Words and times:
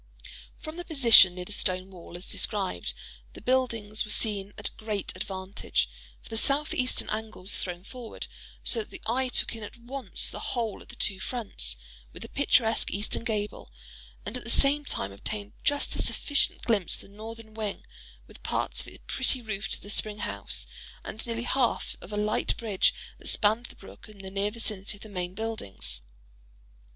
From 0.57 0.77
the 0.77 0.83
position 0.83 1.35
near 1.35 1.45
the 1.45 1.51
stone 1.51 1.91
wall, 1.91 2.17
as 2.17 2.27
described, 2.27 2.95
the 3.33 3.39
buildings 3.41 4.03
were 4.03 4.09
seen 4.09 4.51
at 4.57 4.75
great 4.75 5.13
advantage—for 5.15 6.27
the 6.27 6.37
southeastern 6.37 7.07
angle 7.11 7.43
was 7.43 7.55
thrown 7.55 7.83
forward—so 7.83 8.79
that 8.79 8.89
the 8.89 9.03
eye 9.05 9.27
took 9.27 9.55
in 9.55 9.61
at 9.61 9.77
once 9.77 10.31
the 10.31 10.39
whole 10.39 10.81
of 10.81 10.87
the 10.87 10.95
two 10.95 11.19
fronts, 11.19 11.75
with 12.13 12.23
the 12.23 12.29
picturesque 12.29 12.89
eastern 12.89 13.23
gable, 13.23 13.71
and 14.25 14.35
at 14.37 14.43
the 14.43 14.49
same 14.49 14.83
time 14.85 15.11
obtained 15.11 15.53
just 15.63 15.95
a 15.95 16.01
sufficient 16.01 16.63
glimpse 16.63 16.95
of 16.95 17.01
the 17.01 17.07
northern 17.07 17.53
wing, 17.53 17.85
with 18.25 18.41
parts 18.41 18.81
of 18.81 18.87
a 18.87 18.97
pretty 19.05 19.39
roof 19.39 19.69
to 19.69 19.79
the 19.79 19.91
spring 19.91 20.17
house, 20.25 20.65
and 21.03 21.27
nearly 21.27 21.43
half 21.43 21.95
of 22.01 22.11
a 22.11 22.17
light 22.17 22.57
bridge 22.57 22.91
that 23.19 23.27
spanned 23.29 23.67
the 23.67 23.75
brook 23.75 24.09
in 24.09 24.17
the 24.17 24.31
near 24.31 24.49
vicinity 24.49 24.97
of 24.97 25.03
the 25.03 25.09
main 25.09 25.35
buildings. 25.35 26.01